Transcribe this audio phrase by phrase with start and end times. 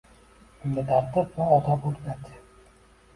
[0.69, 2.31] Unga tartib va odob o’rgat!